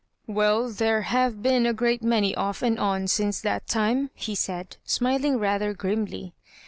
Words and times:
""Well, 0.25 0.69
there 0.69 1.03
have 1.03 1.43
been 1.43 1.67
a 1.67 1.73
great 1.73 2.01
many 2.01 2.33
off 2.35 2.63
and 2.63 2.79
on 2.79 3.07
since 3.07 3.39
that 3.41 3.67
time," 3.67 4.09
he 4.15 4.33
said, 4.33 4.77
smiling 4.83 5.37
rather 5.37 5.75
grimly. 5.75 6.33